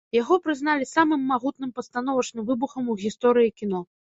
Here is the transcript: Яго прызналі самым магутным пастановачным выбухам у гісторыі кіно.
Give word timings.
Яго 0.15 0.37
прызналі 0.45 0.87
самым 0.91 1.21
магутным 1.33 1.75
пастановачным 1.81 2.43
выбухам 2.51 2.83
у 2.95 2.99
гісторыі 3.07 3.57
кіно. 3.63 3.87